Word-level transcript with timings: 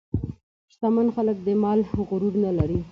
شتمن 0.73 1.07
خلک 1.15 1.37
د 1.47 1.47
مال 1.63 1.79
غرور 2.09 2.33
نه 2.43 2.51
لري. 2.57 2.79